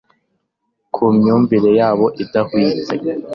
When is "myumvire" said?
1.17-1.69